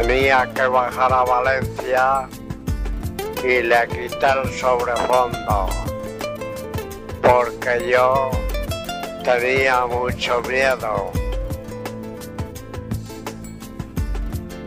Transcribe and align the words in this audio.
tenía 0.00 0.48
que 0.54 0.66
bajar 0.66 1.12
a 1.12 1.24
Valencia 1.24 2.28
y 3.44 3.62
le 3.62 3.86
quité 3.88 4.30
el 4.42 4.50
sobrefondo 4.52 5.68
porque 7.22 7.90
yo 7.90 8.30
tenía 9.22 9.84
mucho 9.86 10.40
miedo. 10.42 11.12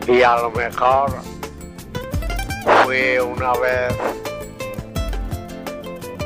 Y 0.06 0.22
a 0.22 0.36
lo 0.36 0.50
mejor 0.50 1.10
fui 2.84 3.18
una 3.18 3.52
vez 3.54 3.96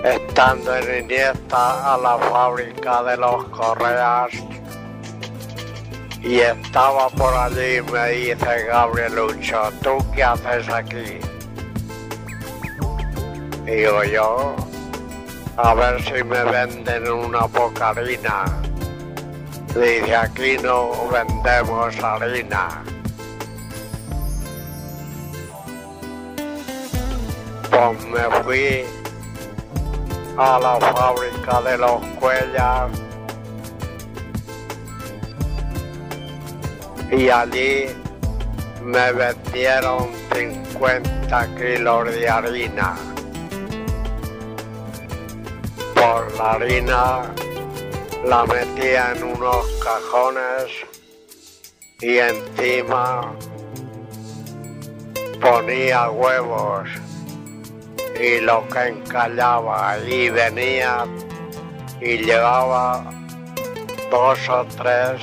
estando 0.05 0.77
en 0.77 1.05
Iniesta 1.05 1.95
a 1.95 1.97
la 1.97 2.19
fábrica 2.19 3.03
de 3.05 3.17
los 3.17 3.45
Correas 3.47 4.33
y 6.23 6.41
estaba 6.41 7.09
por 7.11 7.35
allí 7.35 7.81
me 7.93 8.09
dice 8.11 8.65
Gabrielucho, 8.67 9.71
¿tú 9.83 9.99
qué 10.15 10.25
haces 10.25 10.69
aquí? 10.69 11.19
Digo 13.65 14.03
yo, 14.05 14.57
a 15.57 15.75
ver 15.75 16.03
si 16.03 16.25
me 16.25 16.43
venden 16.45 17.11
una 17.11 17.47
poca 17.47 17.91
harina. 17.91 18.45
Dice, 19.69 20.17
aquí 20.17 20.57
no 20.63 20.91
vendemos 21.09 21.95
harina. 22.03 22.83
Pues 27.71 28.07
me 28.07 28.43
fui 28.43 28.85
a 30.37 30.59
la 30.59 30.79
fábrica 30.81 31.61
de 31.61 31.79
los 31.79 32.05
Cuellas 32.19 33.08
y 37.11 37.29
allí 37.31 37.87
me 38.83 39.13
vendieron 39.13 40.11
50 40.35 41.55
kilos 41.57 42.15
de 42.15 42.29
harina. 42.29 42.97
Por 45.95 46.33
la 46.37 46.53
harina 46.53 47.35
la 48.25 48.45
metía 48.45 49.13
en 49.13 49.25
unos 49.25 49.67
cajones 49.83 50.71
y 52.01 52.19
encima 52.19 53.33
ponía 55.41 56.11
huevos 56.11 56.89
y 58.21 58.41
lo 58.41 58.67
que 58.69 58.89
encallaba 58.89 59.99
y 59.99 60.29
venía 60.29 61.07
y 62.01 62.19
llevaba 62.19 63.05
dos 64.11 64.49
o 64.49 64.65
tres 64.77 65.21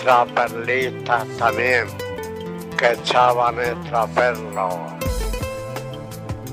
extraperlistas 0.00 1.26
también 1.36 1.86
que 2.78 2.92
echaban 2.92 3.58
extraperlos. 3.60 4.74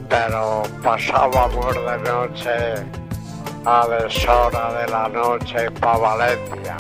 Pero 0.10 0.64
pasábamos 0.84 1.76
de 1.76 1.98
noche 2.10 2.86
a 3.66 3.88
deshora 3.88 4.74
de 4.82 4.92
la 4.92 5.08
noche 5.08 5.72
para 5.80 5.98
Valencia. 5.98 6.78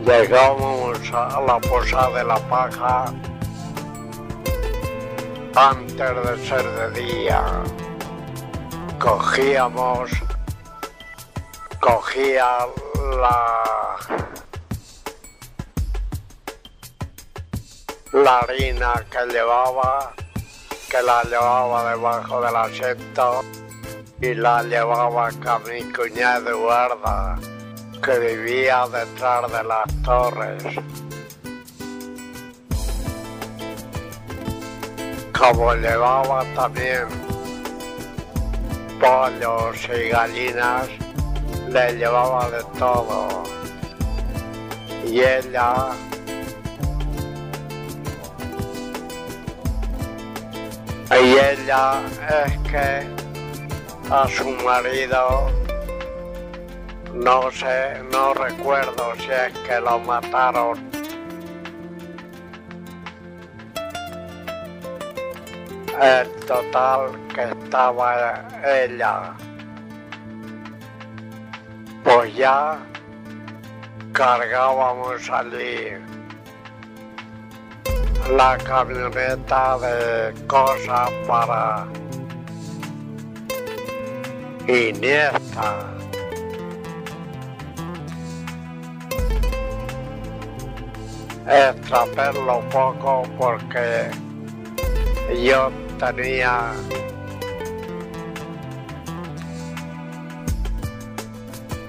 Llegamos 0.00 1.12
a 1.12 1.40
la 1.46 1.58
posada 1.60 2.18
de 2.18 2.24
la 2.24 2.38
paja 2.48 3.12
antes 5.54 5.96
de 5.98 6.46
ser 6.46 6.64
de 6.64 7.02
día. 7.02 7.42
Cogíamos 8.98 10.10
cogía 11.80 12.66
la, 13.20 13.96
la 18.12 18.38
harina 18.40 18.94
que 19.10 19.32
llevaba, 19.32 20.12
que 20.90 21.02
la 21.02 21.22
llevaba 21.24 21.90
debajo 21.90 22.40
del 22.40 22.56
asiento 22.56 23.42
y 24.20 24.34
la 24.34 24.62
llevaba 24.62 25.28
a 25.28 25.58
mi 25.60 25.82
cuñada 25.92 26.50
Eduarda, 26.50 27.38
que 28.04 28.18
vivía 28.18 28.86
detrás 28.88 29.52
de 29.52 29.64
las 29.64 30.02
torres. 30.02 30.64
Como 35.38 35.72
llevaba 35.74 36.44
también 36.54 37.06
pollos 39.00 39.88
y 39.88 40.08
gallinas, 40.08 40.88
le 41.70 41.92
llevaba 41.96 42.50
de 42.50 42.62
todo. 42.78 43.42
Y 45.06 45.20
ella 45.20 45.92
y 51.10 51.38
ella 51.38 52.02
es 52.44 52.58
que 52.70 53.06
a 54.10 54.28
su 54.28 54.50
marido 54.64 55.50
no 57.14 57.50
sé, 57.50 58.02
no 58.12 58.34
recuerdo 58.34 59.14
si 59.16 59.30
es 59.30 59.58
que 59.66 59.80
lo 59.80 59.98
mataron. 59.98 60.78
El 66.00 66.30
total 66.46 67.10
que 67.34 67.42
estaba 67.42 68.46
ella 68.64 69.34
ya 72.24 72.78
cargábamos 74.12 75.30
allí 75.30 75.92
la 78.30 78.58
camioneta 78.58 79.78
de 79.78 80.46
cosas 80.46 81.10
para 81.26 81.86
Iniesta. 84.66 85.94
Extraperlo 91.46 92.60
poco 92.68 93.22
porque 93.38 94.10
yo 95.42 95.70
tenía 95.98 96.74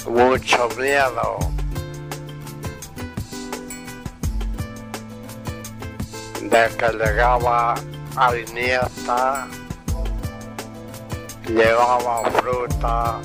mucho 0.10 0.68
miedo. 0.78 1.38
De 6.42 6.68
que 6.78 6.88
llegaba 6.98 7.76
a 8.16 8.36
Iniesta, 8.36 9.48
llevaba 11.46 12.24
fruta 12.32 13.20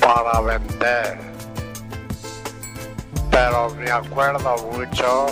para 0.00 0.40
vender. 0.40 1.18
Pero 3.30 3.70
me 3.70 3.90
acuerdo 3.90 4.56
mucho 4.72 5.26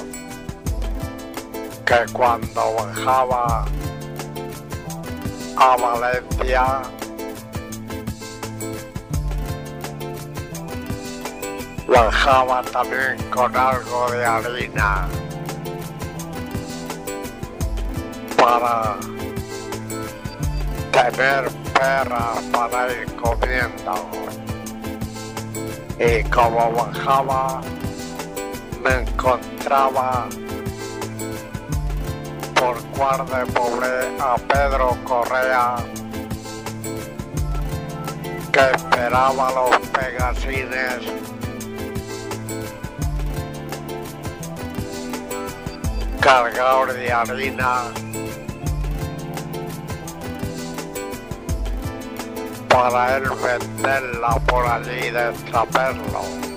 que 1.85 2.13
cuando 2.13 2.75
bajaba 2.75 3.65
a 5.57 5.77
Valencia, 5.77 6.83
bajaba 11.89 12.63
también 12.63 13.17
con 13.31 13.57
algo 13.57 14.11
de 14.11 14.25
harina 14.25 15.09
para 18.37 18.97
tener 20.93 21.51
perras 21.73 22.43
para 22.53 22.93
ir 22.93 23.15
comiendo. 23.17 23.95
Y 25.99 26.23
como 26.31 26.73
bajaba, 26.73 27.61
me 28.85 28.95
encontraba 29.03 30.29
por 32.55 32.83
cuar 32.97 33.25
de 33.27 33.53
pobre 33.53 34.09
a 34.21 34.37
Pedro 34.37 34.97
Correa 35.05 35.77
que 38.53 38.61
esperaba 38.77 39.51
los 39.53 39.89
pegasines 39.89 41.38
cargador 46.29 46.93
de 46.93 47.11
harina 47.11 47.85
para 52.69 53.17
él 53.17 53.25
venderla 53.43 54.39
por 54.47 54.67
allí 54.67 55.11
de 55.11 55.31
extraperlo. 55.31 56.48